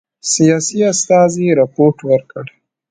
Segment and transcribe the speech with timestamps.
[0.33, 2.45] سیاسي استازي رپوټ ورکړ.